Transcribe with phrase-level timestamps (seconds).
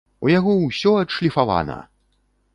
[0.27, 1.79] У яго усё адшліфавана!